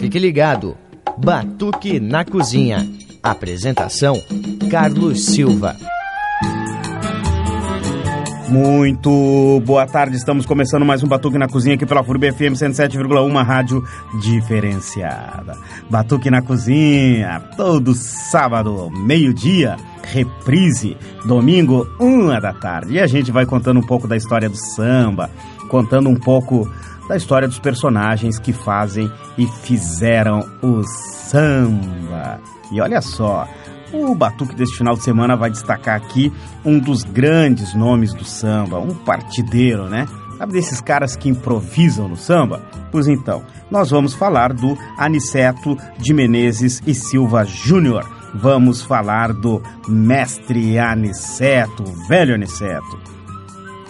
[0.00, 0.78] Fique ligado.
[1.18, 2.88] Batuque na Cozinha.
[3.22, 4.14] Apresentação:
[4.70, 5.76] Carlos Silva.
[8.48, 13.44] Muito boa tarde, estamos começando mais um Batuque na Cozinha aqui pela FURB FM 107,1,
[13.44, 13.84] rádio
[14.22, 15.56] diferenciada.
[15.90, 20.96] Batuque na Cozinha, todo sábado, meio-dia, reprise,
[21.26, 22.94] domingo, uma da tarde.
[22.94, 25.30] E a gente vai contando um pouco da história do samba,
[25.68, 26.66] contando um pouco
[27.10, 32.40] da história dos personagens que fazem e fizeram o samba.
[32.70, 33.48] E olha só,
[33.92, 36.32] o Batuque deste final de semana vai destacar aqui
[36.64, 40.06] um dos grandes nomes do samba, um partideiro, né?
[40.38, 42.62] Sabe desses caras que improvisam no samba?
[42.92, 48.08] Pois então, nós vamos falar do Aniceto de Menezes e Silva Júnior.
[48.32, 53.00] Vamos falar do mestre Aniceto, velho Aniceto.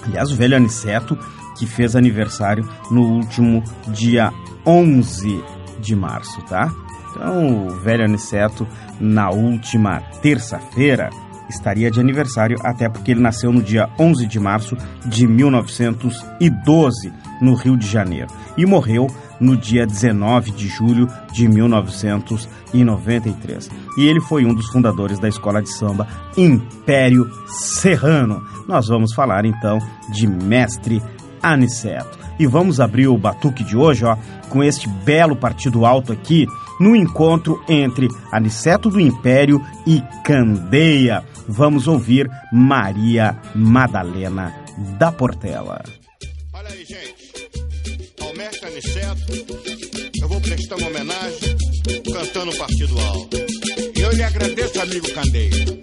[0.03, 1.19] Aliás, o velho Aniceto
[1.61, 4.33] que fez aniversário no último dia
[4.67, 5.45] 11
[5.79, 6.73] de março, tá?
[7.11, 8.67] Então, o velho Aniceto,
[8.99, 11.11] na última terça-feira,
[11.51, 17.53] estaria de aniversário, até porque ele nasceu no dia 11 de março de 1912, no
[17.55, 19.07] Rio de Janeiro, e morreu
[19.39, 23.69] no dia 19 de julho de 1993.
[23.99, 28.43] E ele foi um dos fundadores da escola de samba Império Serrano.
[28.67, 29.79] Nós vamos falar então
[30.13, 31.03] de Mestre
[31.43, 32.19] Aniceto.
[32.39, 34.17] E vamos abrir o batuque de hoje, ó,
[34.49, 36.47] com este belo partido alto aqui,
[36.81, 41.23] no encontro entre Aniceto do Império e Candeia.
[41.47, 44.55] Vamos ouvir Maria Madalena
[44.99, 45.83] da Portela.
[46.55, 47.51] Olha aí, gente.
[48.21, 49.33] Ao mestre Aniceto,
[50.23, 51.57] eu vou prestar uma homenagem
[52.13, 53.37] cantando o partido alto.
[53.97, 55.80] E eu lhe agradeço, amigo Candeia.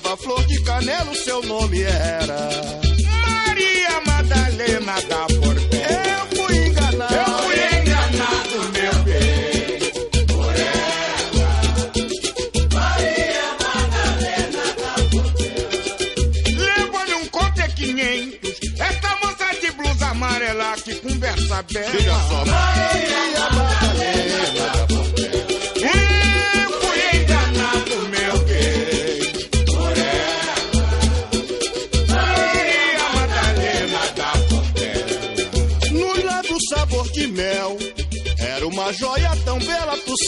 [0.00, 2.48] Cheirava flor de canela, o seu nome era.
[3.46, 6.02] Maria Madalena da Portela.
[6.06, 7.14] Eu fui enganado.
[7.14, 9.78] Eu fui enganado, meu bem.
[10.26, 11.92] Por ela.
[12.72, 15.70] Maria Madalena da Portela.
[16.56, 18.80] Leva-lhe um conto é 500.
[18.80, 21.90] Esta moça de blusa amarela que conversa bela.
[21.90, 22.39] Diga só.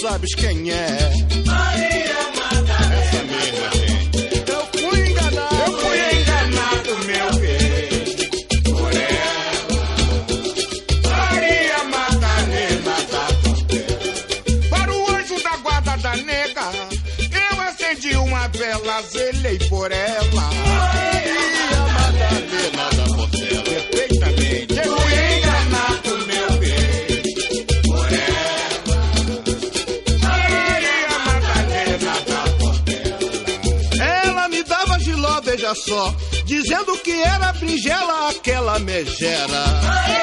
[0.01, 1.11] Sabes quem é.
[1.47, 2.32] Maria
[37.83, 40.22] brinjela aquela megera.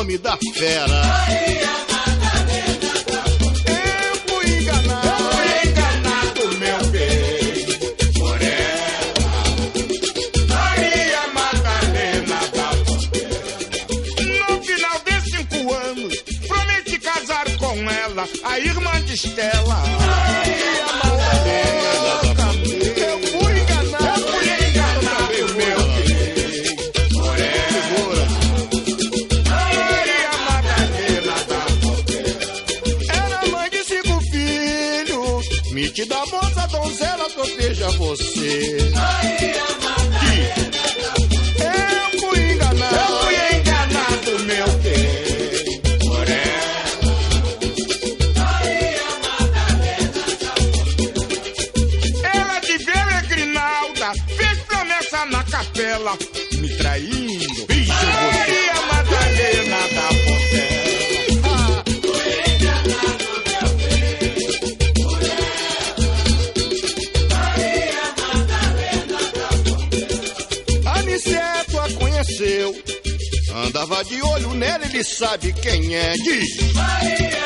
[0.00, 0.99] Nome da fera.
[72.20, 72.74] Conheceu.
[73.66, 76.12] Andava de olho nela, ele sabe quem é.
[76.12, 76.58] Diz.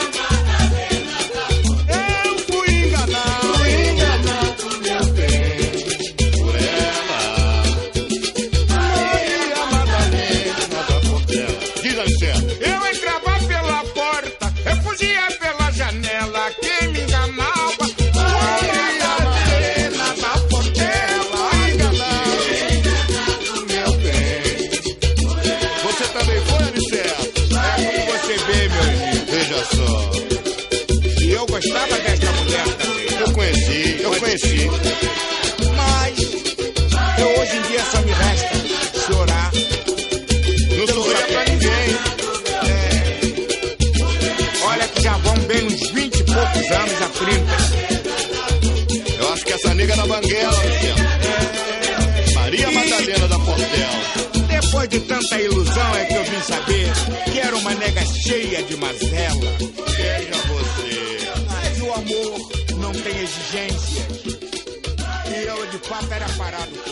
[0.01, 0.04] Eu
[49.85, 50.63] É da Banguela.
[52.35, 54.47] Maria Madalena da Portela.
[54.49, 56.93] Depois de tanta ilusão é que eu vim saber
[57.31, 59.53] que era uma nega cheia de mazela.
[59.95, 61.19] Veja você.
[61.51, 64.25] Mas o amor não tem exigências.
[65.27, 66.84] E eu de fato era parado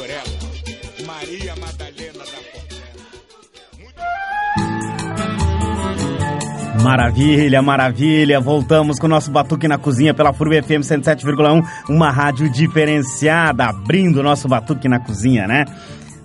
[6.83, 8.41] Maravilha, maravilha.
[8.41, 14.17] Voltamos com o nosso Batuque na Cozinha pela FURB FM 107,1, uma rádio diferenciada, abrindo
[14.19, 15.65] o nosso Batuque na Cozinha, né?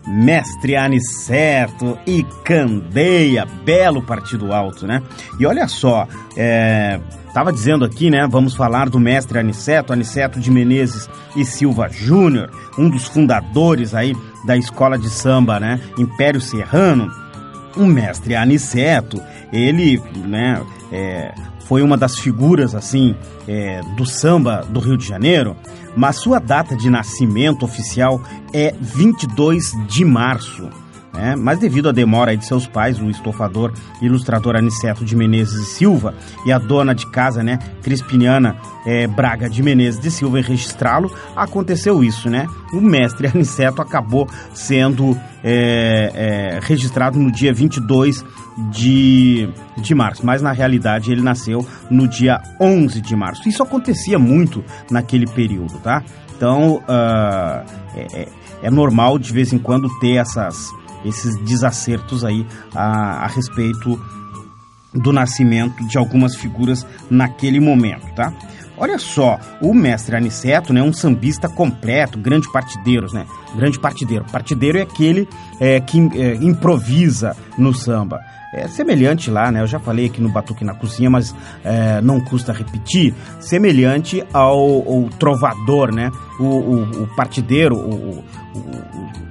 [0.07, 5.03] Mestre Aniceto e Candeia, belo partido alto, né?
[5.39, 6.99] E olha só, é,
[7.35, 8.25] tava dizendo aqui, né?
[8.27, 12.49] Vamos falar do mestre Aniceto, Aniceto de Menezes e Silva Júnior,
[12.79, 14.15] um dos fundadores aí
[14.47, 15.79] da escola de samba, né?
[15.99, 17.11] Império Serrano.
[17.75, 19.21] O mestre Aniceto,
[19.51, 20.61] ele, né,
[20.91, 21.33] é,
[21.67, 23.15] foi uma das figuras, assim,
[23.47, 25.55] é, do samba do Rio de Janeiro,
[25.95, 28.21] mas sua data de nascimento oficial
[28.53, 30.69] é 22 de março.
[31.17, 31.35] Né?
[31.35, 35.65] Mas devido à demora de seus pais, o estofador e ilustrador Aniceto de Menezes e
[35.65, 36.13] Silva
[36.45, 38.55] e a dona de casa, né, Crispiniana
[38.85, 42.47] é, Braga de Menezes de Silva em registrá-lo, aconteceu isso, né?
[42.71, 48.23] O mestre Aniceto acabou sendo é, é, registrado no dia 22
[48.69, 53.49] de, de março, mas na realidade ele nasceu no dia 11 de março.
[53.49, 56.03] Isso acontecia muito naquele período, tá?
[56.35, 57.65] Então uh,
[57.95, 58.27] é,
[58.61, 60.71] é normal de vez em quando ter essas,
[61.05, 63.99] esses desacertos aí a, a respeito
[64.93, 68.33] do nascimento de algumas figuras naquele momento, tá?
[68.79, 73.25] Olha só, o mestre Aniceto, né, um sambista completo, grande partideiro, né?
[73.55, 74.23] Grande partideiro.
[74.31, 75.27] Partideiro é aquele
[75.59, 78.19] é, que é, improvisa no samba.
[78.53, 79.61] É semelhante lá, né?
[79.61, 83.15] Eu já falei aqui no Batuque na Cozinha, mas é, não custa repetir.
[83.39, 86.11] Semelhante ao, ao trovador, né?
[86.39, 88.23] O, o, o partideiro, o,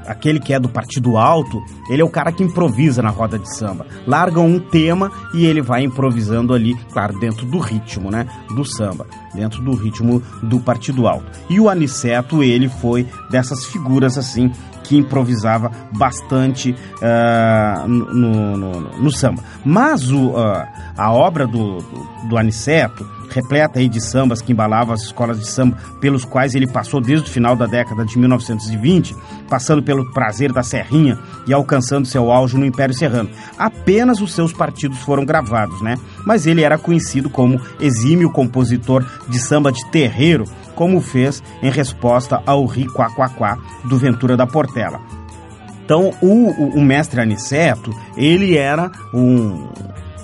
[0.06, 3.56] aquele que é do partido alto, ele é o cara que improvisa na roda de
[3.56, 3.86] samba.
[4.06, 8.26] Largam um tema e ele vai improvisando ali, claro, dentro do ritmo, né?
[8.54, 11.26] Do samba, dentro do ritmo do partido alto.
[11.48, 14.50] E o Aniceto, ele foi dessas figuras assim
[14.86, 19.42] que improvisava bastante uh, no, no, no, samba.
[19.64, 24.94] Mas o, uh, a obra do, do, do, Aniceto, repleta aí de sambas que embalavam
[24.94, 29.14] as escolas de samba pelos quais ele passou desde o final da década de 1920,
[29.48, 33.30] passando pelo prazer da Serrinha e alcançando seu auge no Império Serrano.
[33.58, 35.96] Apenas os seus partidos foram gravados, né?
[36.24, 42.42] Mas ele era conhecido como exímio compositor de samba de terreiro, como fez em resposta
[42.46, 43.08] ao Ri Quá
[43.84, 45.00] do Ventura da Portela.
[45.86, 49.68] Então, o, o, o mestre Aniceto, ele era um,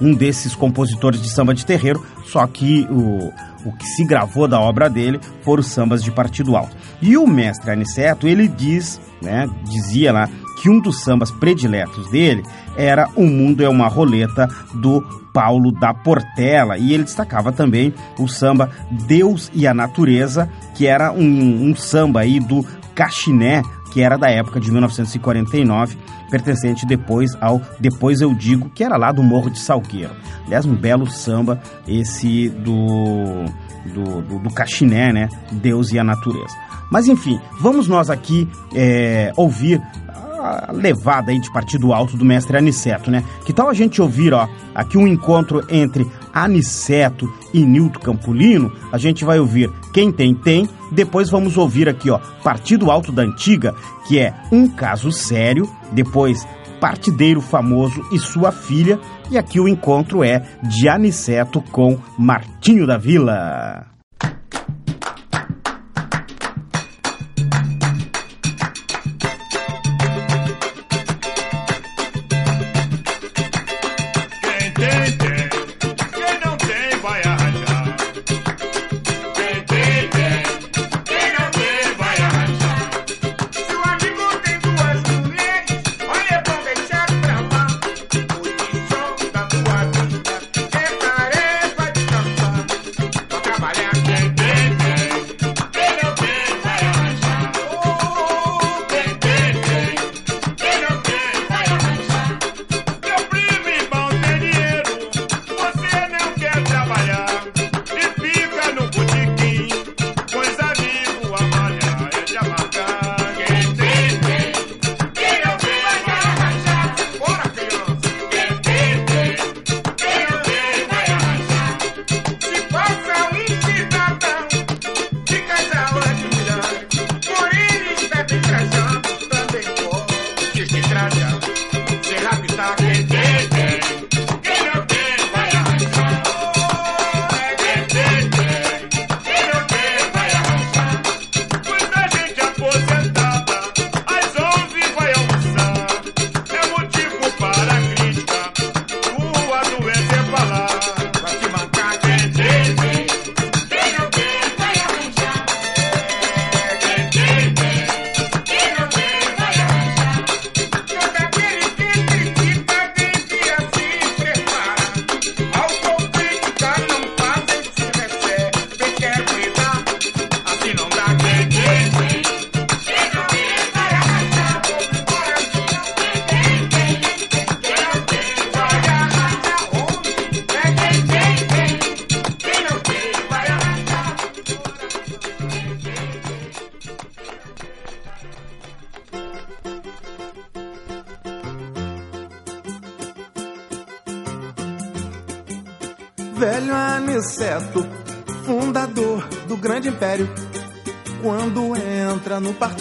[0.02, 3.32] um desses compositores de samba de terreiro, só que o,
[3.64, 6.76] o que se gravou da obra dele foram os sambas de partido alto.
[7.00, 10.28] E o mestre Aniceto, ele diz, né, dizia lá,
[10.60, 12.42] que um dos sambas prediletos dele
[12.76, 16.78] era O Mundo é uma Roleta, do Paulo da Portela.
[16.78, 18.70] E ele destacava também o samba
[19.06, 24.30] Deus e a Natureza, que era um, um samba aí do Cachiné, que era da
[24.30, 25.96] época de 1949,
[26.30, 30.14] pertencente depois ao Depois Eu Digo, que era lá do Morro de Salgueiro.
[30.46, 33.44] Aliás, um belo samba esse do,
[33.92, 35.28] do, do, do Cachiné, né?
[35.52, 36.56] Deus e a Natureza.
[36.90, 39.80] Mas enfim, vamos nós aqui é, ouvir
[40.72, 43.24] levada aí de partido alto do mestre Aniceto, né?
[43.44, 48.72] Que tal a gente ouvir, ó, aqui um encontro entre Aniceto e Nilton Campolino?
[48.90, 53.22] A gente vai ouvir Quem Tem Tem, depois vamos ouvir aqui, ó, Partido Alto da
[53.22, 53.74] Antiga,
[54.06, 56.46] que é um caso sério, depois
[56.80, 58.98] Partideiro Famoso e sua filha,
[59.30, 63.91] e aqui o encontro é de Aniceto com Martinho da Vila.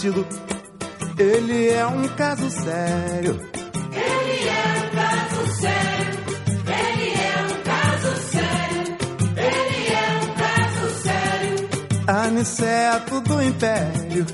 [0.02, 0.28] Partido.
[1.18, 3.40] Ele é um caso sério.
[3.94, 6.20] Ele é um caso sério.
[6.68, 8.98] Ele é um caso sério.
[9.38, 11.70] Ele é um caso sério.
[12.08, 14.26] Aniceto do Império.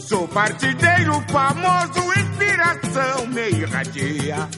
[0.00, 4.48] Sou partideiro famoso, inspiração me irradia.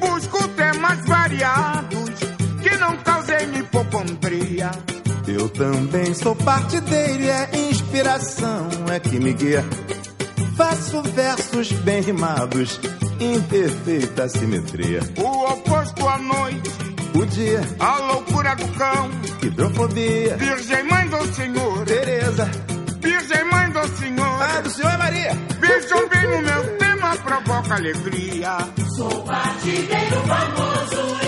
[0.00, 2.10] Busco temas variados
[2.60, 4.70] que não causem hipocondria.
[5.32, 9.64] Eu também sou partideiro e é inspiração é que me guia.
[10.56, 12.80] Faço versos bem rimados,
[13.20, 15.00] em perfeita simetria.
[15.16, 16.70] O oposto à noite,
[17.14, 19.10] o dia, a loucura do cão,
[19.42, 22.50] hidrofobia, Virgem Mãe do Senhor, Teresa,
[23.00, 25.32] Virgem Mãe do Senhor, ah, do Senhor é Maria.
[25.60, 28.58] Veja bem no meu tema, provoca alegria.
[28.96, 31.19] Sou partideiro famoso,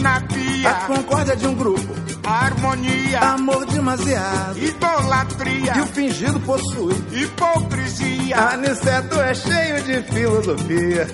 [0.00, 4.58] Na pia, a concórdia de um grupo, a harmonia, amor demasiado.
[4.58, 6.94] idolatria, E o fingido possui.
[7.12, 8.36] hipocrisia.
[8.52, 11.06] Aniceto é cheio de filosofia.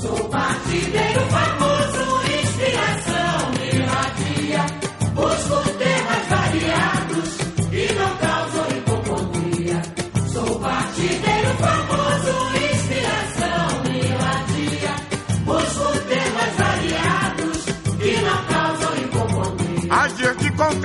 [0.00, 4.66] Sou partideiro famoso, inspiração irradia.
[5.14, 5.71] Busco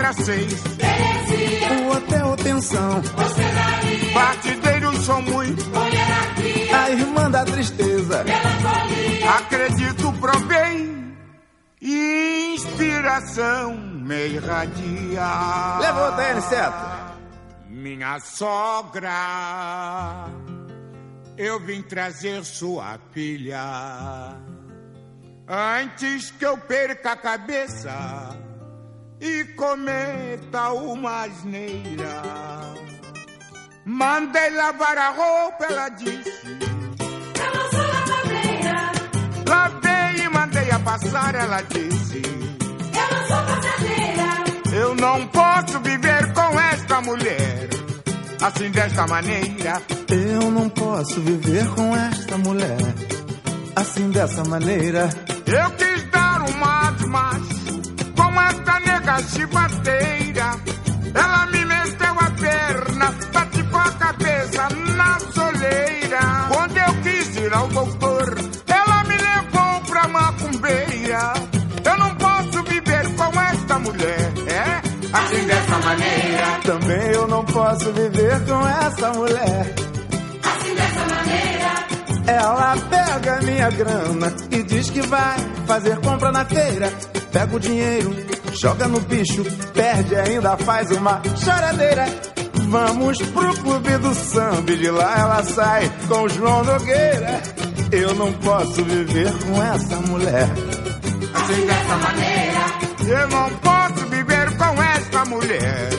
[0.08, 5.64] contra seis, Heresia, O hotel pensão, hospedaria, partideiros são muito.
[5.64, 8.24] hierarquia, a irmã da tristeza.
[8.24, 9.32] melancolia.
[9.32, 10.96] Acredito, provei,
[11.82, 15.28] inspiração me irradia.
[16.06, 16.98] Outra aí, Aniceto.
[17.70, 19.12] Minha sogra,
[21.38, 24.36] eu vim trazer sua filha.
[25.48, 28.47] Antes que eu perca a cabeça
[29.20, 32.22] e cometa uma asneira.
[33.86, 36.58] Mandei lavar a roupa, ela disse.
[37.40, 38.92] Eu não sou lavadeira,
[39.48, 42.22] Lavei e mandei a passar, ela disse.
[42.22, 44.28] eu não sou passadeira.
[44.74, 47.70] Eu não posso viver com esta mulher.
[48.42, 52.78] Assim desta maneira, Eu não posso viver com esta mulher.
[53.76, 55.10] Assim dessa maneira.
[55.48, 57.57] eu quis dar um macho macho
[58.18, 60.52] com esta nega chibateira.
[61.14, 66.20] Ela me meteu a perna, patifou a cabeça na soleira.
[66.52, 68.36] Quando eu quis ir ao doutor,
[68.68, 71.34] ela me levou pra macumbeira.
[71.86, 74.82] Eu não posso viver com esta mulher, é?
[75.18, 76.60] Assim dessa maneira.
[76.64, 79.76] Também eu não posso viver com essa mulher.
[82.28, 86.92] Ela pega minha grana e diz que vai fazer compra na feira.
[87.32, 88.16] Pega o dinheiro,
[88.54, 89.44] joga no bicho,
[89.74, 92.06] perde ainda faz uma choradeira.
[92.70, 97.42] Vamos pro clube do samba e de lá ela sai com o João Nogueira.
[97.92, 100.50] Eu não posso viver com essa mulher.
[101.34, 102.60] assim dessa maneira,
[103.08, 105.90] Eu não posso viver com esta mulher.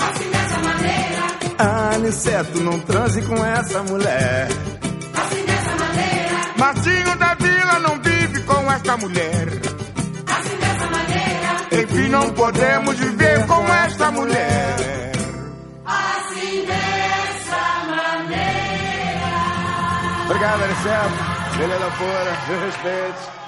[0.00, 1.26] assim dessa maneira,
[1.58, 4.48] Ah, Aniceto, não transe com essa mulher.
[6.60, 9.48] Martinho da Vila não vive com esta mulher.
[10.36, 14.76] assim dessa maneira, Enfim, não podemos viver com esta mulher.
[15.86, 19.30] assim dessa maneira.
[20.26, 21.56] Obrigado, Aniceto.
[21.58, 23.39] Beleza fora, meu respeito.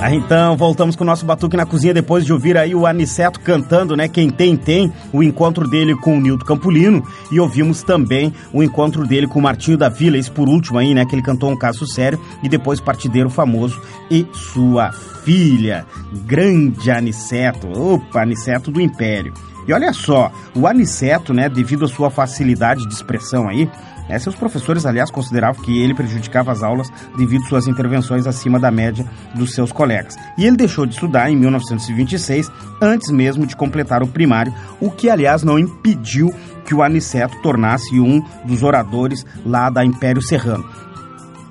[0.00, 3.40] Ah, então, voltamos com o nosso Batuque na Cozinha depois de ouvir aí o Aniceto
[3.40, 4.06] cantando, né?
[4.06, 4.92] Quem tem, tem.
[5.12, 7.04] O encontro dele com o Nilton Campolino.
[7.32, 10.94] E ouvimos também o encontro dele com o Martinho da Vila, esse por último aí,
[10.94, 11.04] né?
[11.04, 12.20] Que ele cantou um caso sério.
[12.44, 15.84] E depois Partideiro Famoso e sua filha.
[16.24, 17.66] Grande Aniceto.
[17.68, 19.34] Opa, Aniceto do Império.
[19.66, 21.48] E olha só, o Aniceto, né?
[21.48, 23.68] Devido à sua facilidade de expressão aí,
[24.08, 28.70] né, seus professores, aliás, consideravam que ele prejudicava as aulas devido suas intervenções acima da
[28.70, 30.16] média dos seus colegas.
[30.36, 35.10] E ele deixou de estudar em 1926, antes mesmo de completar o primário, o que,
[35.10, 36.32] aliás, não impediu
[36.64, 40.64] que o Aniceto tornasse um dos oradores lá da Império Serrano.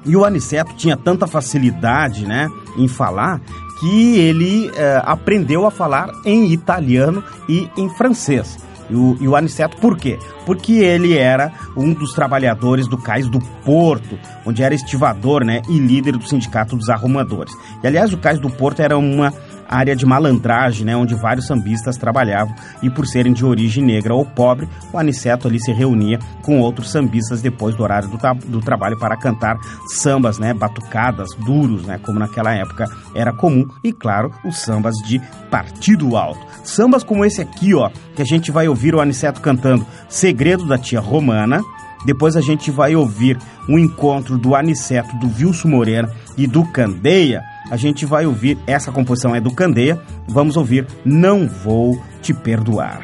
[0.06, 3.42] E o Aniceto tinha tanta facilidade né, em falar
[3.80, 8.58] que ele eh, aprendeu a falar em italiano e em francês.
[8.90, 10.18] E o, e o Aniceto, por quê?
[10.46, 15.78] Porque ele era um dos trabalhadores do Cais do Porto, onde era estivador né, e
[15.78, 17.54] líder do Sindicato dos Arrumadores.
[17.84, 19.34] E, aliás, o Cais do Porto era uma
[19.68, 24.26] área de malandragem, né, onde vários sambistas trabalhavam e por serem de origem negra ou
[24.26, 28.98] pobre, o Aniceto ali se reunia com outros sambistas depois do horário do, do trabalho
[28.98, 34.58] para cantar sambas, né, batucadas, duros, né, como naquela época era comum e claro, os
[34.58, 36.46] sambas de partido alto.
[36.64, 40.78] Sambas como esse aqui, ó, que a gente vai ouvir o Aniceto cantando Segredo da
[40.78, 41.62] Tia Romana,
[42.06, 47.42] depois a gente vai ouvir um encontro do Aniceto, do Vilso Moreira e do Candeia.
[47.70, 53.02] A gente vai ouvir, essa composição é do Candeia, vamos ouvir Não Vou Te Perdoar.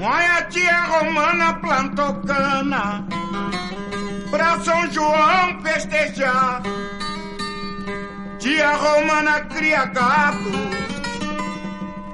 [0.00, 3.04] Olha, tia Romana plantou cana
[4.30, 6.62] pra São João festejar.
[8.38, 10.78] Tia Romana cria gado.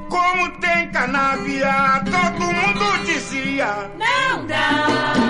[0.08, 0.50] Como
[0.94, 3.90] canavial, todo mundo dizia.
[3.98, 5.23] Não dá,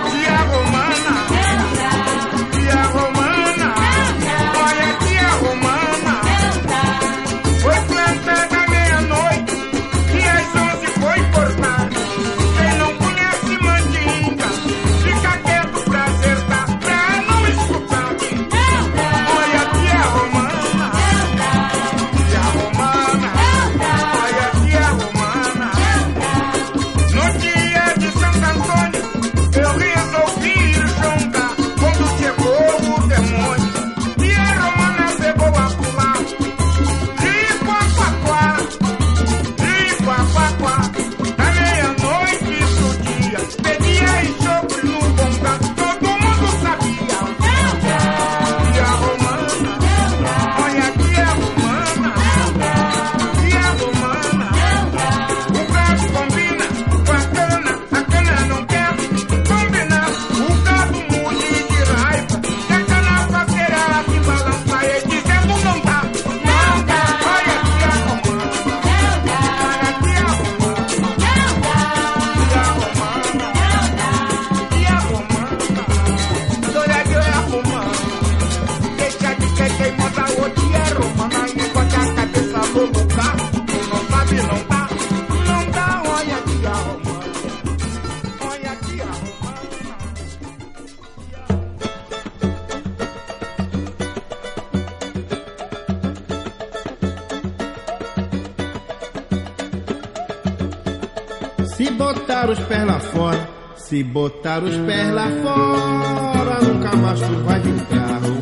[103.94, 108.37] se botar os pés lá fora, nunca mais tu vai vir carro.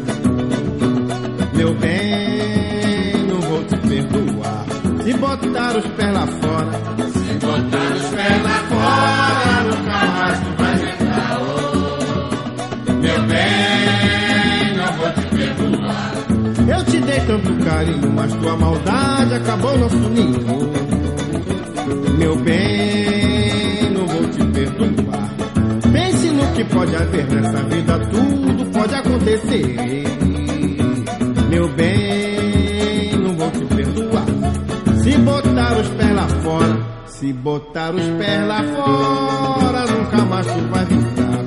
[1.55, 4.65] Meu bem, não vou te perdoar.
[5.05, 6.73] Se botar os pés lá fora,
[7.07, 11.53] se botar os pés lá fora, nunca mais tu vai vir carro.
[13.03, 16.13] Meu bem, não vou te perdoar.
[16.67, 20.73] Eu te dei tanto carinho, mas tua maldade acabou nosso ninho.
[22.17, 23.02] Meu bem,
[26.65, 30.05] que pode haver nessa vida, tudo pode acontecer.
[31.49, 34.27] Meu bem, não vou te perdoar.
[35.03, 40.61] Se botar os pés lá fora, se botar os pés lá fora, nunca mais tu
[40.71, 41.45] vai ficar.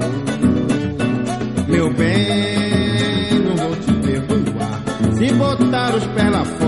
[1.68, 4.82] Meu bem, não vou te perdoar.
[5.14, 6.65] Se botar os pés lá fora,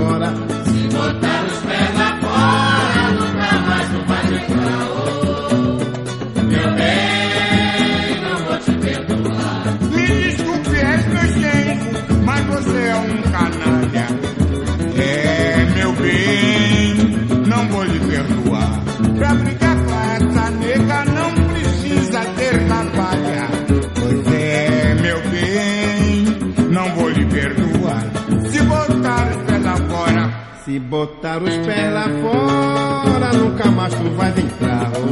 [27.08, 28.04] vou lhe perdoar.
[28.50, 34.10] Se botar os pés lá fora, Se botar os pés lá fora, nunca mais tu
[34.18, 34.92] vai entrar.
[34.98, 35.08] Oh,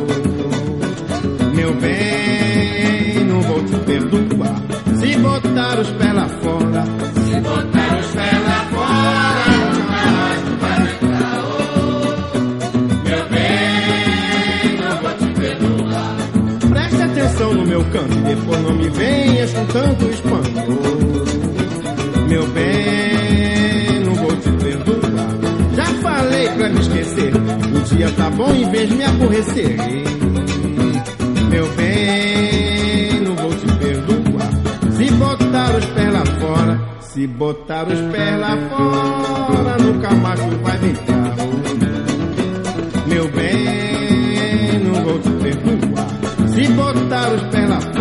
[1.56, 4.62] meu bem, não vou te perdoar.
[5.00, 6.84] Se botar os pés lá fora,
[7.24, 11.40] se botar os pés lá fora, nunca mais tu vai entrar.
[11.48, 12.04] Oh,
[13.08, 16.16] meu bem, não vou te perdoar.
[16.70, 20.45] Preste atenção no meu canto depois não me venhas com tanto espanto.
[26.76, 27.34] Me esquecer.
[27.36, 29.78] O dia tá bom em vez de me aborrecer.
[31.50, 34.52] Meu bem, não vou te perdoar.
[34.92, 40.56] Se botar os pés lá fora, se botar os pés lá fora, nunca mais tu
[40.62, 41.36] vai deitar.
[43.08, 46.08] Meu bem, não vou te perdoar.
[46.50, 47.95] Se botar os pés lá fora,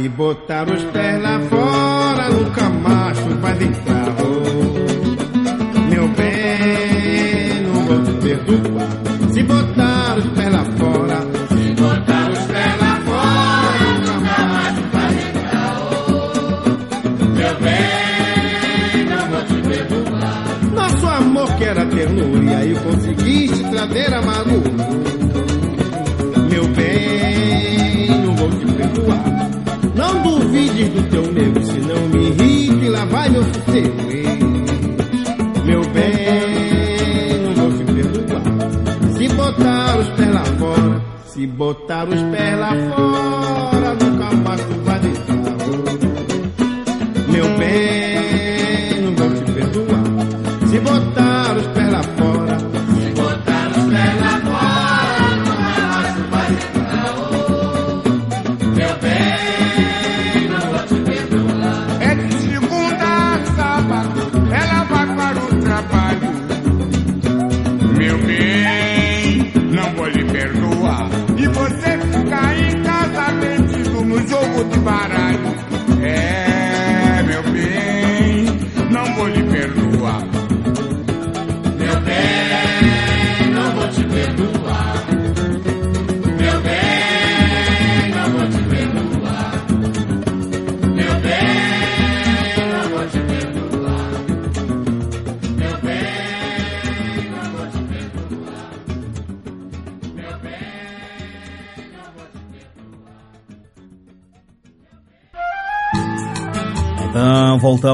[0.00, 2.30] Se botar os pés lá fora,
[2.82, 4.16] mais tu vai deitar.
[4.18, 8.88] Oh, meu bem, não vou te perdoar.
[9.30, 15.12] Se botar os pés lá fora, se botar os pés lá fora, mais tu vai
[15.12, 15.76] deitar.
[15.82, 16.30] Oh,
[17.36, 20.44] meu bem, não vou te perdoar.
[20.72, 24.60] Nosso amor que era ternura e aí conseguiste trazer amargura.
[24.60, 24.69] Meu
[41.90, 42.79] botar os pés lá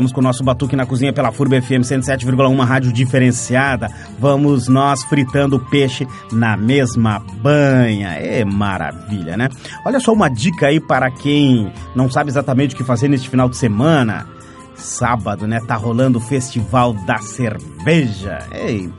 [0.07, 3.91] voltamos com o nosso Batuque na Cozinha pela FURB FM 107,1, rádio diferenciada.
[4.19, 8.11] Vamos nós fritando peixe na mesma banha.
[8.15, 9.49] É maravilha, né?
[9.85, 13.49] Olha só uma dica aí para quem não sabe exatamente o que fazer neste final
[13.49, 14.27] de semana.
[14.75, 15.61] Sábado, né?
[15.67, 18.39] Tá rolando o Festival da Cerveja.
[18.53, 18.91] Ei,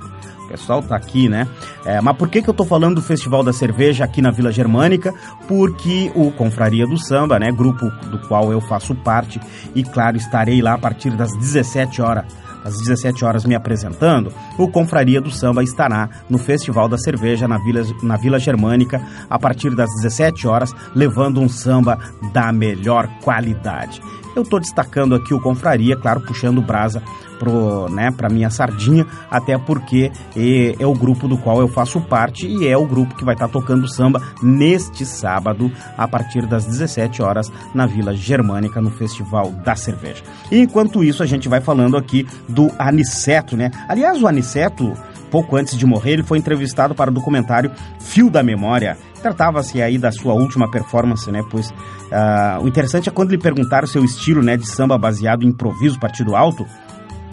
[0.46, 1.48] O pessoal tá aqui, né?
[1.88, 4.52] É, mas por que, que eu tô falando do Festival da Cerveja aqui na Vila
[4.52, 5.14] Germânica?
[5.48, 7.50] Porque o Confraria do Samba, né?
[7.50, 9.40] Grupo do qual eu faço parte,
[9.74, 12.26] e claro, estarei lá a partir das 17 horas
[12.66, 17.58] às 17 horas me apresentando, o Confraria do Samba estará no Festival da Cerveja na
[17.58, 21.98] Vila, na Vila Germânica a partir das 17 horas, levando um samba
[22.34, 24.02] da melhor qualidade.
[24.38, 27.02] Eu estou destacando aqui o Confraria, claro, puxando brasa
[27.40, 32.46] pro, né, minha sardinha, até porque é, é o grupo do qual eu faço parte
[32.46, 36.68] e é o grupo que vai estar tá tocando samba neste sábado, a partir das
[36.68, 40.24] 17 horas, na Vila Germânica, no Festival da Cerveja.
[40.52, 43.72] E enquanto isso, a gente vai falando aqui do Aniceto, né?
[43.90, 44.94] Aliás, o Aniceto
[45.30, 48.98] pouco antes de morrer, ele foi entrevistado para o documentário Fio da Memória.
[49.22, 51.42] Tratava-se aí da sua última performance, né?
[51.50, 55.48] Pois uh, o interessante é quando lhe perguntaram seu estilo né, de samba baseado em
[55.48, 56.66] improviso partido alto,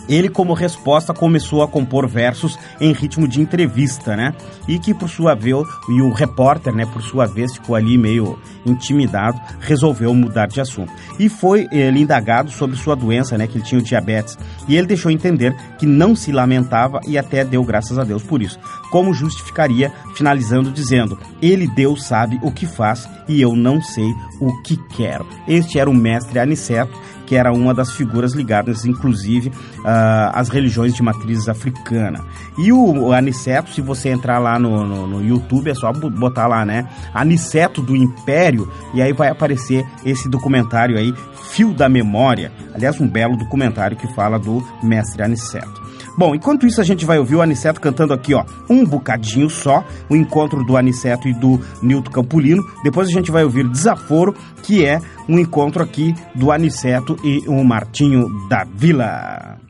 [0.08, 4.34] ele, como resposta, começou a compor versos em ritmo de entrevista, né?
[4.68, 8.38] E que, por sua vez, e o repórter, né, por sua vez, ficou ali meio
[8.64, 10.92] intimidado, resolveu mudar de assunto.
[11.18, 14.38] E foi ele indagado sobre sua doença, né, que ele tinha o diabetes.
[14.66, 18.42] E ele deixou entender que não se lamentava e até deu graças a Deus por
[18.42, 18.58] isso.
[18.90, 24.08] Como justificaria, finalizando dizendo: Ele, Deus, sabe o que faz e eu não sei
[24.40, 25.26] o que quero.
[25.48, 30.94] Este era o mestre Aniceto que era uma das figuras ligadas, inclusive, uh, às religiões
[30.94, 32.20] de matriz africana.
[32.58, 36.46] E o, o Aniceto, se você entrar lá no, no, no, YouTube, é só botar
[36.46, 36.88] lá, né?
[37.12, 41.14] Aniceto do Império, e aí vai aparecer esse documentário aí,
[41.50, 42.52] Fio da Memória.
[42.74, 45.83] Aliás, um belo documentário que fala do mestre Aniceto.
[46.16, 49.84] Bom, enquanto isso a gente vai ouvir o Aniceto cantando aqui, ó, um bocadinho só,
[50.08, 52.62] o encontro do Aniceto e do Nilton Campolino.
[52.84, 57.64] Depois a gente vai ouvir Desaforo, que é um encontro aqui do Aniceto e o
[57.64, 59.63] Martinho da Vila.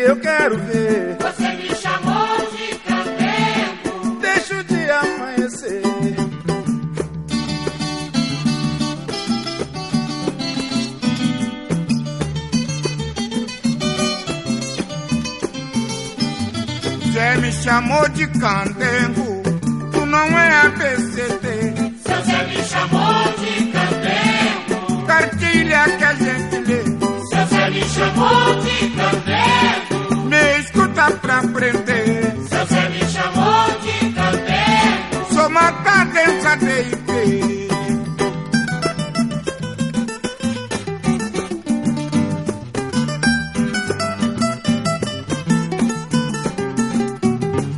[0.00, 1.16] Eu quero ver.
[1.18, 4.20] Você me chamou de candengo.
[4.20, 5.82] Deixa o dia amanhecer.
[17.02, 19.42] Você me chamou de candengo,
[19.92, 21.37] tu não é ABCD.
[31.38, 32.34] Aprender.
[32.36, 35.34] Você me chamou de candengo.
[35.34, 37.68] Sou matadença de IP.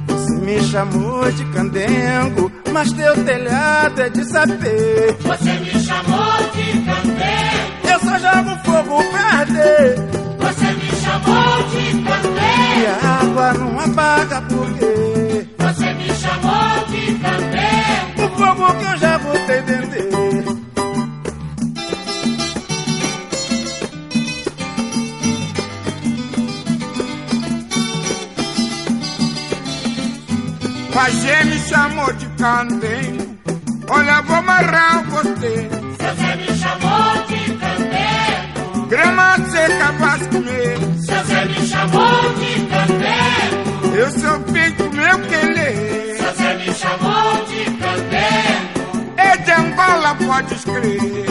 [0.08, 5.16] Você me chamou de candengo, mas teu telhado é de saber.
[5.20, 7.90] Você me chamou de candengo.
[7.92, 9.96] Eu só jogo fogo pra arder.
[10.38, 12.02] Você me chamou de
[12.80, 18.24] E a água não apaga porque Você me chamou de candengo.
[18.24, 20.60] o fogo que eu já botei dentro.
[30.92, 33.38] Pajé me chamou de candengo,
[33.88, 35.68] olha vou amarrar você.
[35.98, 38.86] Você me chamou de candengo.
[38.88, 42.66] Grama seca faz comer, Você me chamou de
[45.10, 46.16] meu querer.
[46.18, 49.14] Você me chamou de candengo.
[49.16, 51.26] É de Angola, pode escrever.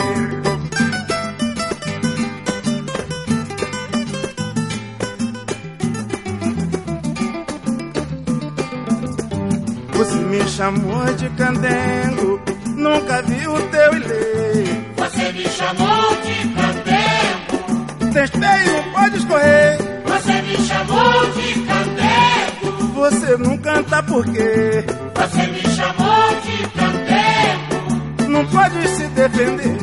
[9.92, 12.40] Você me chamou de candengo,
[12.76, 14.64] nunca vi o teu ilê.
[14.96, 18.24] Você me chamou de candengo.
[18.24, 19.78] Espelho, não pode escorrer.
[20.04, 22.59] Você me chamou de candengo.
[23.00, 24.84] Você não canta porque
[25.14, 28.28] Você me chamou de candengo.
[28.28, 29.78] não pode se defender.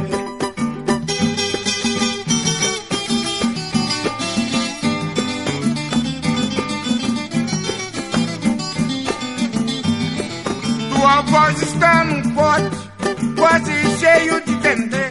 [10.93, 15.07] Tua voz está num pote, quase cheio de dendê.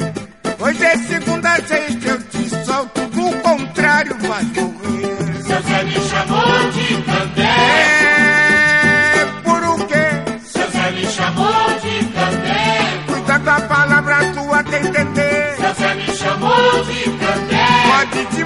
[0.61, 4.45] Hoje é segunda, sexta, eu te solto, do contrário vai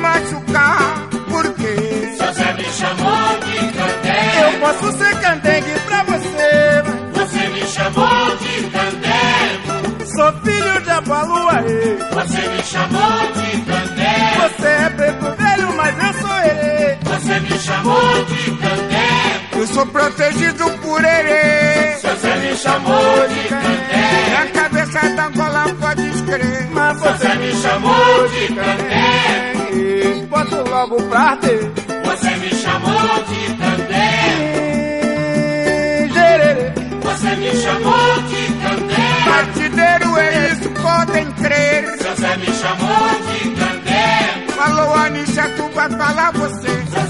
[0.00, 2.16] machucar, por quê?
[2.18, 4.60] Você me chamou de Eu candengo.
[4.60, 10.06] posso ser candengue pra você, mas Você me chamou de candengo.
[10.14, 11.96] sou filho de Abaluaê.
[12.12, 14.40] Você me chamou de candengo.
[14.40, 16.98] Você é preto velho, mas eu sou ele.
[17.04, 19.60] Você me chamou de candengo.
[19.60, 21.96] Eu sou protegido por ele.
[22.00, 24.36] Você me chamou de candengo.
[24.40, 26.68] a cabeça da Angola pode escrever.
[26.72, 28.99] Mas Você me chamou de candengo.
[30.80, 31.60] Logo pra ter.
[32.04, 33.40] Você me chamou de.
[36.14, 36.72] Gererê.
[37.02, 39.24] Você me chamou de candengo.
[39.24, 41.84] Partideiro, eles podem crer.
[41.98, 44.52] Você me chamou de candengo.
[44.56, 46.68] Falou Anisha, tu vai falar você.
[46.68, 47.09] Você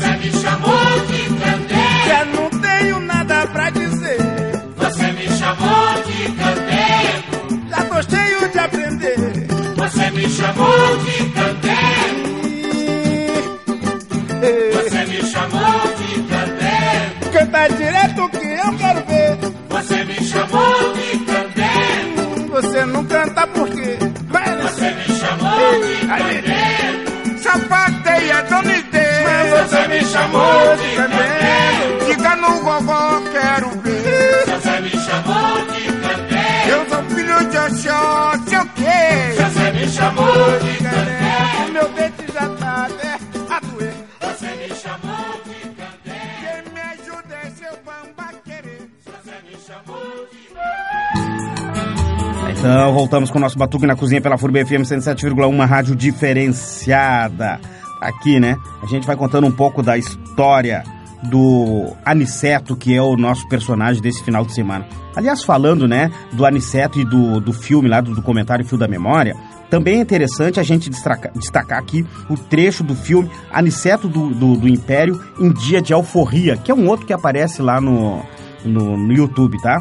[52.70, 57.58] Então, voltamos com o nosso Batuque na Cozinha pela FURB FM 107,1, rádio diferenciada.
[58.00, 58.56] Aqui, né?
[58.80, 60.84] A gente vai contando um pouco da história
[61.24, 64.86] do Aniceto, que é o nosso personagem desse final de semana.
[65.16, 69.34] Aliás, falando, né, do Aniceto e do, do filme lá, do documentário Fio da Memória,
[69.68, 74.56] Também é interessante a gente destacar, destacar aqui o trecho do filme Aniceto do, do,
[74.56, 78.22] do Império em Dia de Alforria, que é um outro que aparece lá no,
[78.64, 79.80] no, no YouTube, tá?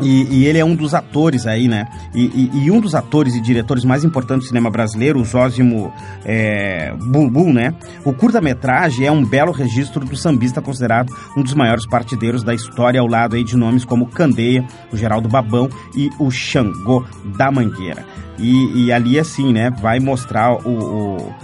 [0.00, 1.86] E, e, ele é um dos atores aí, né?
[2.14, 5.92] E, e, e, um dos atores e diretores mais importantes do cinema brasileiro, o Zósimo
[6.24, 7.74] é, Bulbul, né?
[8.04, 13.00] O curta-metragem é um belo registro do sambista considerado um dos maiores partideiros da história,
[13.00, 17.04] ao lado aí de nomes como Candeia, o Geraldo Babão e o Xangô
[17.36, 18.04] da Mangueira.
[18.38, 19.70] E, ali, assim, né?
[19.70, 21.34] Vai mostrar o, o,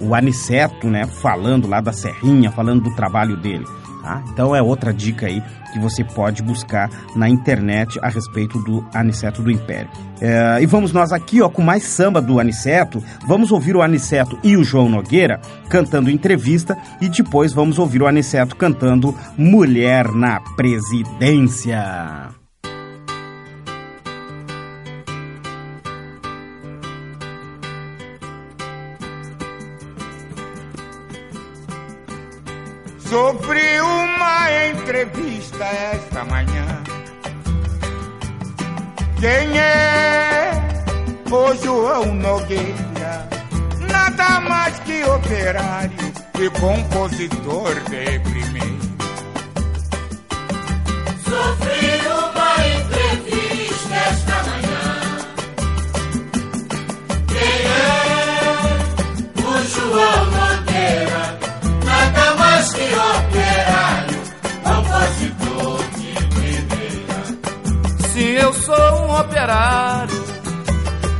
[0.00, 1.06] o Aniceto, né?
[1.06, 3.64] Falando lá da Serrinha, falando do trabalho dele.
[4.04, 4.22] Tá?
[4.30, 5.42] Então é outra dica aí
[5.72, 9.88] que você pode buscar na internet a respeito do Aniceto do Império.
[10.20, 13.02] É, e vamos nós aqui ó, com mais samba do Aniceto.
[13.26, 15.40] Vamos ouvir o Aniceto e o João Nogueira
[15.70, 22.28] cantando entrevista e depois vamos ouvir o Aniceto cantando Mulher na Presidência.
[32.98, 33.73] Sofri
[34.84, 36.82] entrevista esta manhã.
[39.18, 40.50] Quem é
[41.30, 43.26] o João Nogueira?
[43.90, 48.84] Nada mais que operário e compositor de primeira.
[51.24, 54.84] Sofri uma entrevista esta manhã.
[57.28, 58.44] Quem é
[59.40, 61.24] o João Nogueira?
[61.86, 63.33] Nada mais que operário,
[68.64, 70.24] sou um operário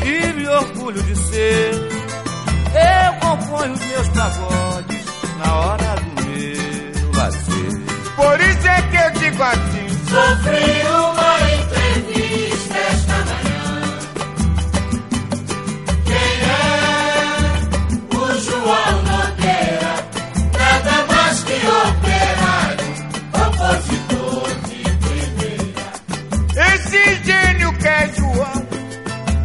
[0.02, 5.04] e me orgulho de ser, eu componho os meus pagodes
[5.38, 7.82] na hora do meu lazer.
[8.16, 11.13] Por isso é que eu digo assim: Sofri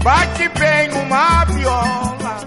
[0.03, 2.37] bate bem uma viola,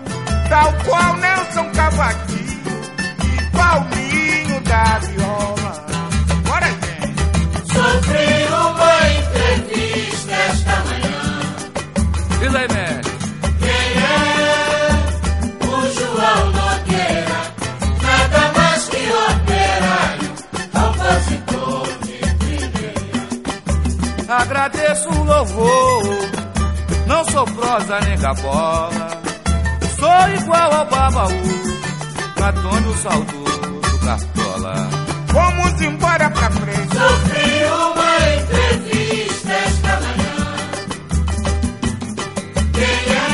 [0.48, 2.80] tal qual Nelson Cavaquinho
[3.24, 5.72] e Paulinho da Viola.
[6.46, 7.72] Bora, gente!
[7.72, 11.22] Sofri uma entrevista esta manhã.
[12.40, 13.12] Diz aí, mestre.
[13.60, 14.12] Quem é
[15.66, 17.40] o João Nogueira?
[18.02, 20.30] Nada mais que operário,
[20.72, 24.34] compositor de primeira.
[24.42, 25.91] Agradeço o louvor,
[27.42, 29.08] sou prosa nem gabola.
[29.98, 31.42] Sou igual ao babaú,
[32.40, 34.74] Antônio Saudoso Cartola.
[35.28, 36.96] Vamos embora pra frente.
[36.96, 40.54] Sofri uma entrevista esta manhã.
[42.74, 43.26] Quem é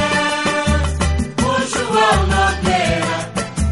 [1.43, 3.19] o João Nogueira?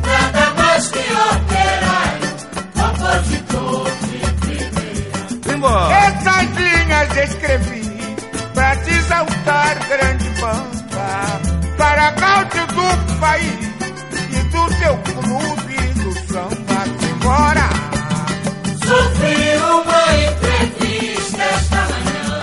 [0.04, 2.30] Nada mais que operário,
[2.74, 5.54] compositor de primeira.
[5.54, 5.94] Embora.
[5.94, 7.85] Essas linhas escrevi
[9.16, 11.40] exaltar, grande banda,
[11.78, 13.58] para causa do país
[14.30, 16.80] e do teu clube do samba.
[17.22, 17.68] Bora!
[18.84, 22.42] Sofri uma entrevista esta manhã.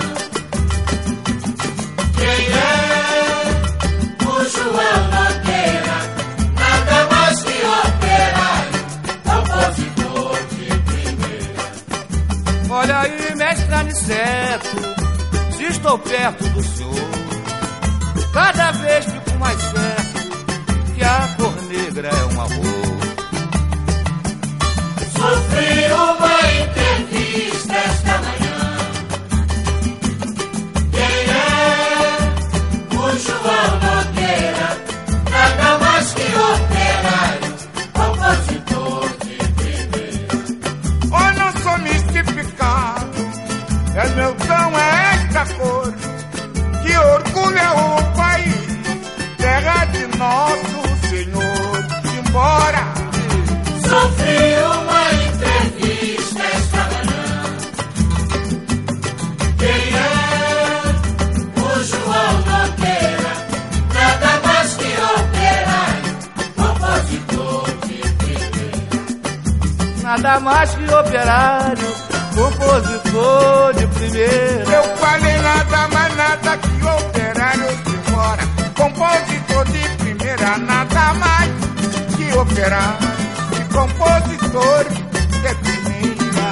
[2.18, 2.68] Quem é
[4.26, 5.98] o João Nogueira?
[6.56, 8.82] Nada mais que operário,
[9.24, 11.64] compositor de primeira.
[12.70, 14.76] Olha aí, mestre Aniceto,
[15.56, 16.53] se estou perto
[18.34, 20.24] cada vez fico mais certo
[20.96, 22.84] que a cor negra é um amor.
[25.16, 28.78] Sofri uma entrevista esta manhã.
[30.92, 32.18] Quem é
[32.90, 34.70] o João Nogueira?
[35.30, 37.54] Nada mais que operário,
[37.94, 40.28] compositor de primeira.
[41.12, 43.22] Oh, não sou mistificado,
[43.96, 45.94] é meu dom, é esta cor
[46.84, 47.34] que o
[48.14, 48.23] país, terra de
[50.18, 51.86] nosso Senhor.
[52.20, 52.84] Embora!
[53.88, 57.24] Sofri uma entrevista esta manhã.
[59.60, 60.08] Quem é
[61.60, 63.34] o João Nogueira?
[63.94, 66.14] Nada mais que operário,
[66.56, 68.82] compositor de primeira.
[70.04, 71.92] Nada mais que operário,
[72.36, 74.72] compositor de primeira.
[74.74, 78.44] Eu falei nada mais nada que operário de fora,
[78.76, 79.43] compositor
[80.44, 81.52] era nada mais
[82.18, 82.98] que operar
[83.54, 86.52] e compositor de primeira.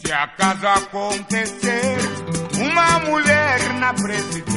[0.00, 1.98] Se acaso acontecer
[2.56, 4.51] uma mulher na presidência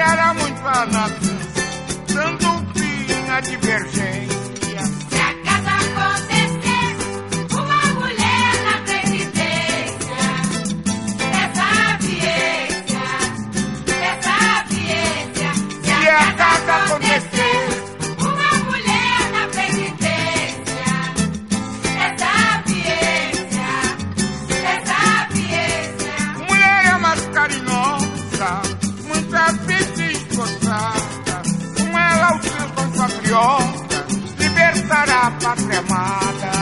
[0.00, 1.36] lucrará muito nação,
[2.08, 4.29] dando fim à divergência.
[35.38, 36.59] cremada.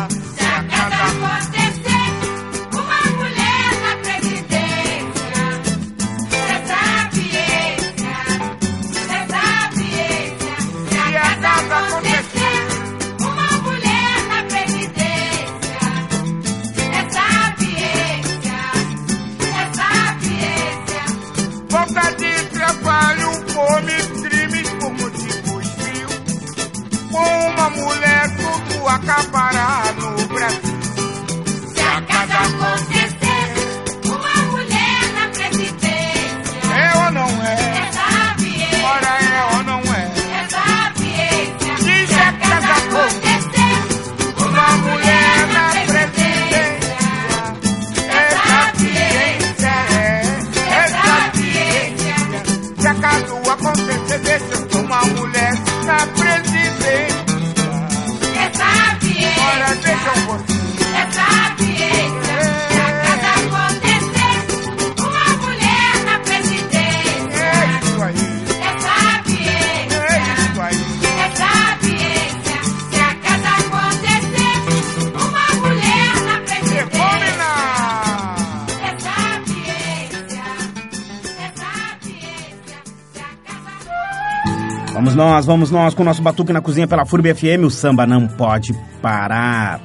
[85.18, 87.64] Nós, vamos nós com o nosso Batuque na Cozinha pela FURB FM.
[87.64, 89.80] O samba não pode parar.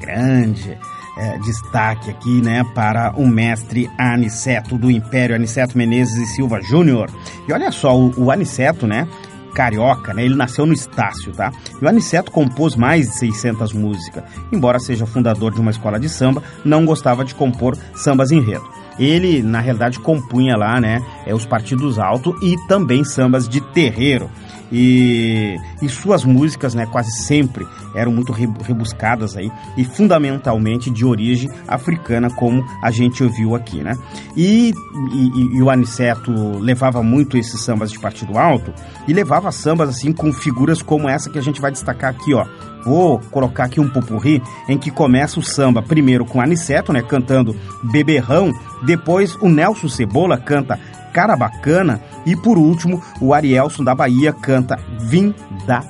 [0.00, 0.78] Grande
[1.18, 7.10] é, destaque aqui, né, para o mestre Aniceto do Império, Aniceto Menezes e Silva Júnior.
[7.48, 9.08] E olha só, o, o Aniceto, né,
[9.56, 11.50] carioca, né, ele nasceu no Estácio, tá?
[11.82, 14.22] E o Aniceto compôs mais de 600 músicas.
[14.52, 18.64] Embora seja fundador de uma escola de samba, não gostava de compor sambas enredo.
[19.00, 24.30] Ele, na realidade, compunha lá, né, é, os partidos altos e também sambas de terreiro.
[24.72, 31.04] E, e suas músicas, né, quase sempre eram muito re- rebuscadas aí e fundamentalmente de
[31.04, 33.96] origem africana, como a gente ouviu aqui, né?
[34.36, 34.72] E,
[35.12, 38.72] e- e o Aniceto levava muito esses sambas de partido alto
[39.06, 42.44] e levava sambas assim com figuras como essa que a gente vai destacar aqui, ó.
[42.86, 47.56] Vou colocar aqui um pupurri em que começa o samba primeiro com Aniceto, né, cantando
[47.82, 48.52] Beberrão,
[48.84, 50.78] depois o Nelson Cebola canta
[51.12, 55.34] Cara Bacana e por último o Arielson da Bahia canta Vim
[55.66, 55.82] da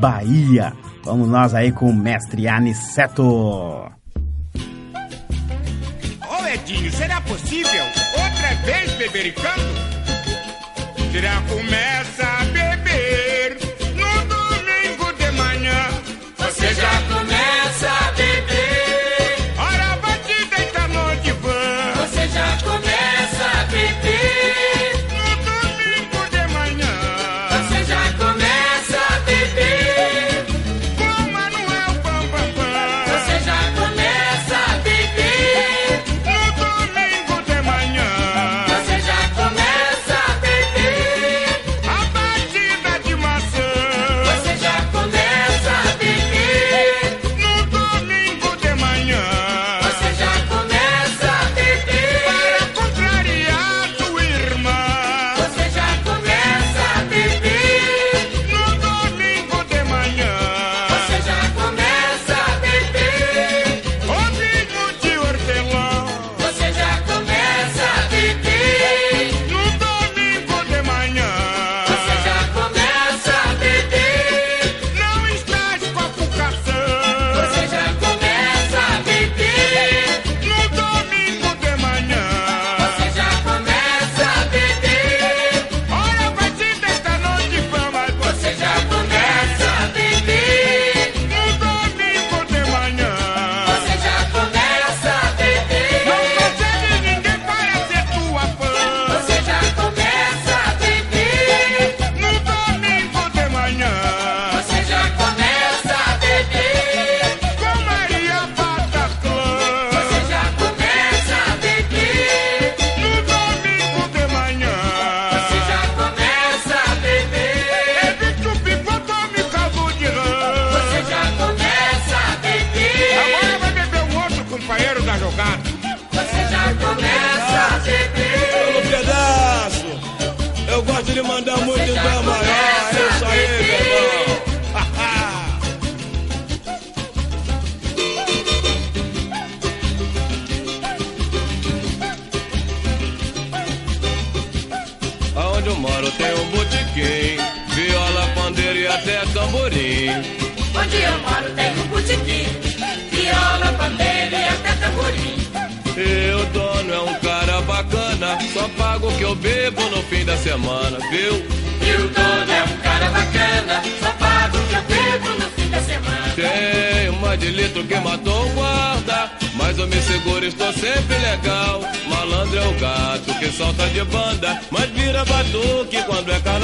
[0.00, 0.72] Bahia.
[1.04, 3.22] Vamos nós aí com o mestre Aniceto.
[3.22, 3.90] Ô
[6.54, 9.62] Edinho, será possível outra vez bebericando?
[11.12, 12.37] Será começa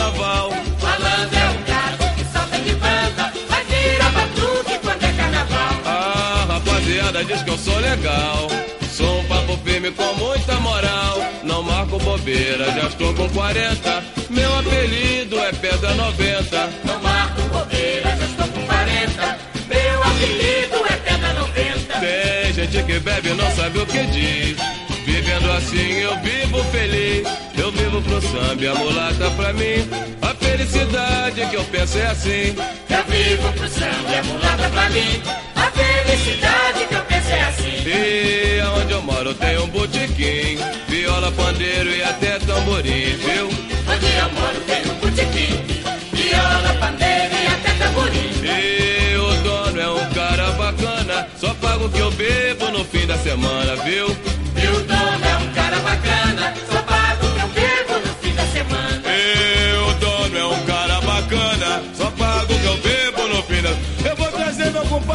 [0.05, 0.51] carnaval.
[0.83, 5.81] Malandro é um gato que solta de banda, mas vira batuque quando é carnaval.
[5.87, 8.49] A rapaziada diz que eu sou legal.
[8.93, 11.19] Sou um papo firme com muita moral.
[11.43, 14.05] Não marco bobeira, já estou com 40.
[14.31, 16.71] Meu apelido é Pedra 90.
[16.85, 19.39] Não marco bobeira, já estou com 40.
[19.69, 22.01] Meu apelido é Pedra 90.
[22.01, 24.84] Tem gente que bebe e não sabe o que diz.
[25.25, 27.27] Vivendo assim eu vivo feliz.
[27.57, 29.89] Eu vivo pro samba e a mulata pra mim.
[30.21, 32.55] A felicidade que eu penso é assim.
[32.91, 35.23] Eu vivo pro samba e a mulata pra mim.
[35.57, 37.89] A felicidade que eu penso é assim.
[37.89, 40.59] E aonde eu moro tem um botequim.
[40.89, 43.47] Viola, pandeiro e até tamborim, viu?
[43.47, 45.65] Onde eu moro tem um botequim.
[46.13, 48.31] Viola, pandeiro e até tamborim.
[48.45, 51.27] E o dono é um cara bacana.
[51.41, 54.15] Só pago o que eu bebo no fim da semana, viu?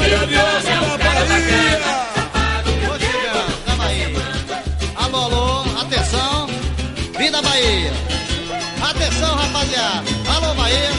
[0.09, 1.79] Meu compadre Adilson da Bahia.
[2.89, 4.15] Ô, Gilberto, calma aí.
[4.95, 6.47] Alô, alô, atenção.
[7.17, 7.91] Vim da Bahia.
[8.81, 10.03] Atenção, rapaziada.
[10.35, 10.91] Alô, Bahia.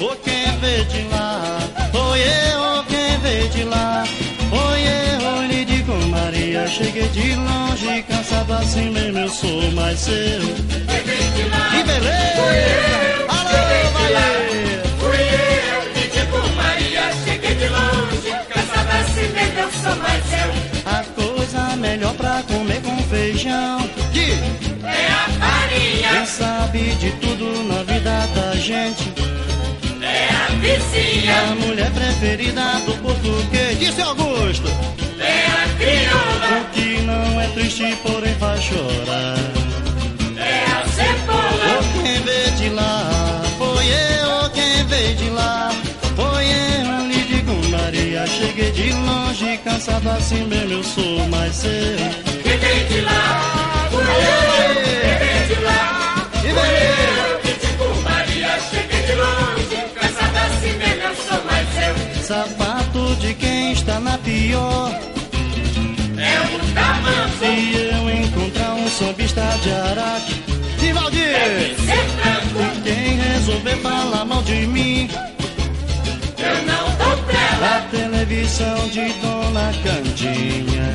[0.00, 1.58] Ô, quem veio de lá?
[1.90, 4.04] Foi eu, quem veio de lá?
[4.50, 6.66] Foi eu, lhe digo, Maria.
[6.68, 10.40] Cheguei de longe, cansado assim mesmo, eu sou mais seu.
[11.70, 12.42] Que beleza!
[13.28, 13.31] Alô,
[26.72, 29.12] sabe de tudo na vida da gente.
[30.00, 31.42] É a vizinha.
[31.42, 33.78] A mulher preferida do português.
[33.78, 34.68] Disse Augusto.
[35.20, 36.62] É a crioula.
[36.62, 39.38] O que não é triste, porém faz chorar.
[40.38, 41.78] É a cebola.
[41.78, 43.42] Ô, quem veio de lá?
[43.58, 45.70] Foi eu, quem veio de lá?
[46.16, 48.26] Foi eu, lhe digo, Maria.
[48.26, 51.70] Cheguei de longe, cansado assim mesmo, eu sou mais seu.
[52.42, 53.61] Quem vem de lá?
[62.22, 64.90] Sapato de quem está na pior.
[66.16, 67.38] É um tamanco.
[67.38, 70.34] Se eu encontrar um sambista de Araque,
[70.78, 72.80] de Valdir, Ser franco.
[72.84, 75.10] quem resolver falar mal de mim,
[76.38, 77.76] Eu não dou trela.
[77.76, 80.94] a televisão de Dona Candinha.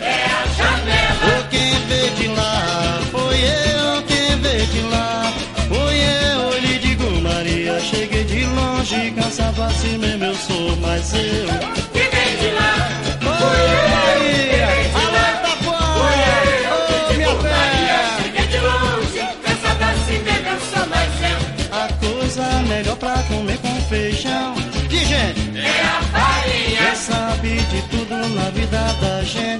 [0.00, 1.40] É a janela.
[1.40, 2.81] Ô, quem veio de lá,
[8.92, 11.46] de cansado assim mesmo, eu sou mais eu.
[11.92, 12.72] Quem vem de lá?
[13.22, 13.24] Ô,
[13.90, 14.68] Bahia,
[15.02, 15.82] alô, Itapuã,
[16.72, 18.46] ô, minha terra.
[18.52, 19.20] De longe.
[19.44, 21.38] Cansada assim mesmo, eu sou mais eu.
[21.72, 24.54] A coisa melhor pra comer com feijão.
[24.88, 26.78] Que gente, É a farinha.
[26.78, 29.51] quem sabe de tudo na vida da gente.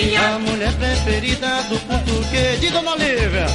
[0.00, 3.46] É a mulher preferida do português de Dona Olivia.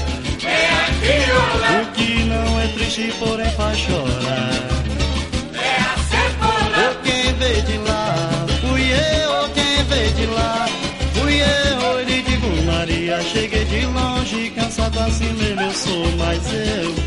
[0.44, 1.82] É a crioula.
[1.82, 4.52] O que não é triste, porém faz chorar.
[5.56, 6.92] É a cebola.
[6.92, 10.68] Ô, quem veio de lá, fui eu, quem veio de lá.
[11.14, 17.03] Fui eu, lhe digo, Maria, cheguei de longe, cansado assim mesmo, eu sou mais eu.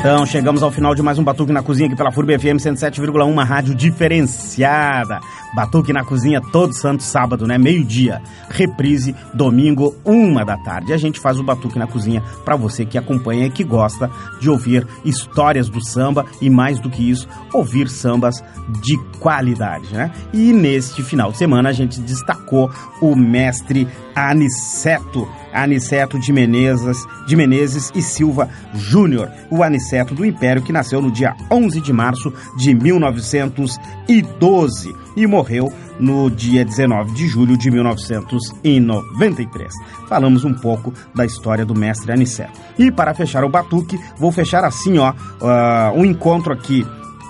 [0.00, 3.22] Então, chegamos ao final de mais um Batuque na Cozinha aqui pela FURB FM 107,1,
[3.30, 5.20] uma rádio diferenciada.
[5.54, 7.58] Batuque na Cozinha todo santo sábado, né?
[7.58, 8.22] Meio-dia.
[8.48, 10.92] Reprise, domingo, uma da tarde.
[10.92, 14.48] A gente faz o Batuque na Cozinha para você que acompanha e que gosta de
[14.48, 18.42] ouvir histórias do samba e, mais do que isso, ouvir sambas
[18.82, 20.12] de qualidade, né?
[20.32, 22.70] E neste final de semana a gente destacou
[23.00, 30.62] o mestre Aniceto Aniceto de Menezes, de Menezes e Silva Júnior, o Aniceto do Império
[30.62, 37.26] que nasceu no dia 11 de março de 1912 e morreu no dia 19 de
[37.26, 39.72] julho de 1993.
[40.08, 42.58] Falamos um pouco da história do mestre Aniceto.
[42.78, 46.86] E para fechar o batuque, vou fechar assim, ó, uh, um encontro aqui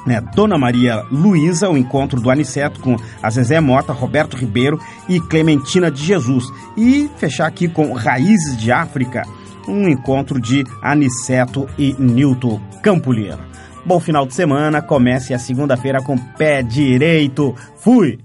[0.06, 5.20] né, Dona Maria Luísa, o encontro do Aniceto com a Zezé Mota, Roberto Ribeiro e
[5.20, 6.44] Clementina de Jesus.
[6.76, 9.22] E fechar aqui com Raízes de África,
[9.68, 13.49] um encontro de Aniceto e Nilton Campolier.
[13.84, 17.54] Bom final de semana, comece a segunda-feira com pé direito.
[17.76, 18.18] Fui!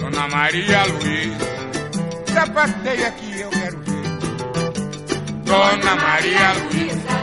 [0.00, 1.46] Dona Maria Luísa,
[2.32, 4.06] sapateia que eu quero ver.
[5.44, 7.16] Dona Maria Luísa,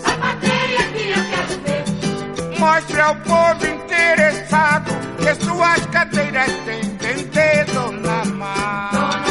[0.00, 2.58] Sapateia que eu quero ver.
[2.58, 9.23] mostre ao povo interessado que suas cadeiras têm dente, Dona Mar.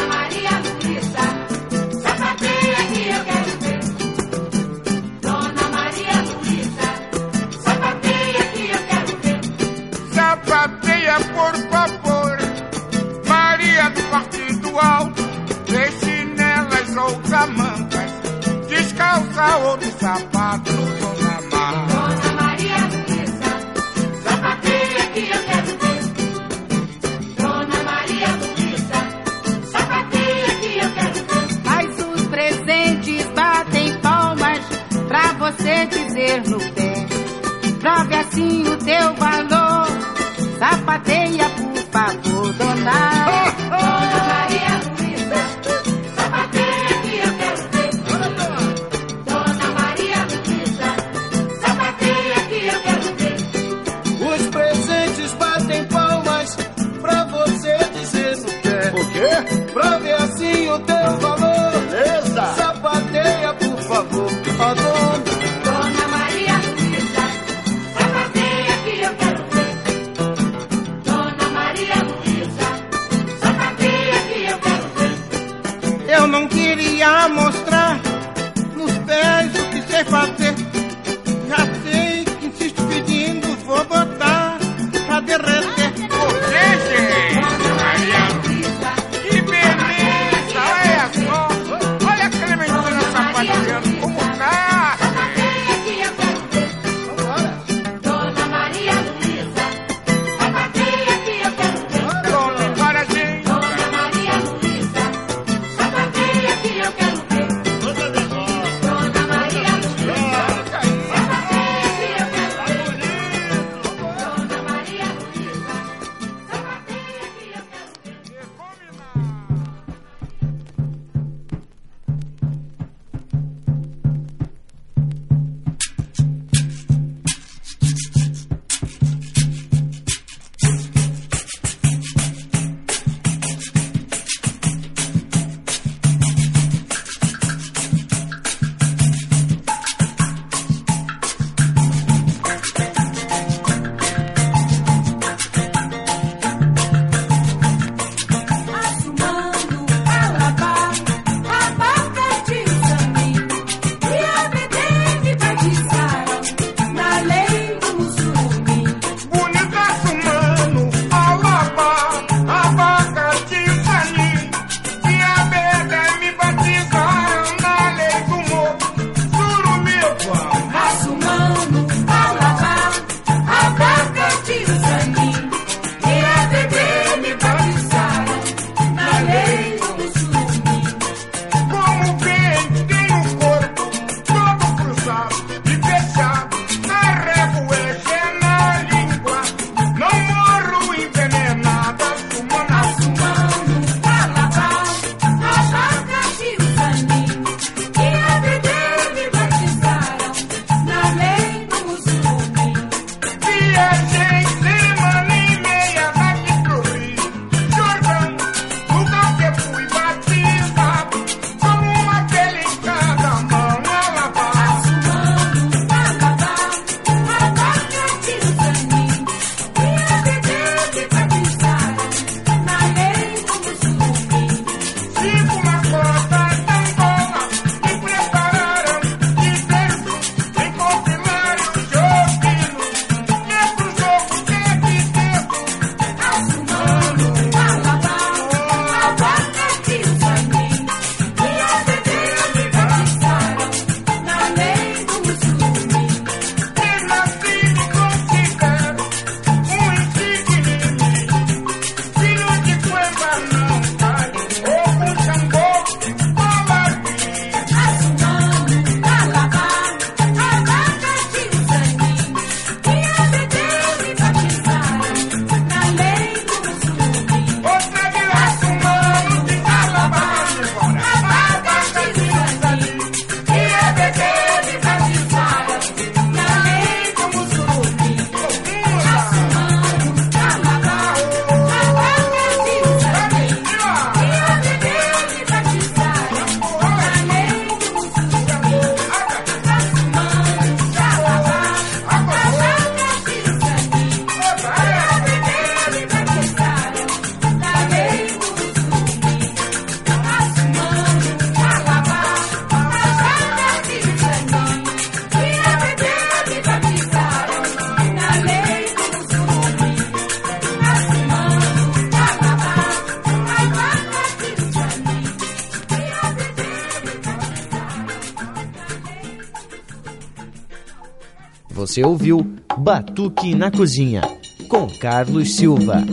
[321.94, 322.44] Você ouviu
[322.76, 324.22] Batuque na Cozinha,
[324.68, 326.04] com Carlos Silva.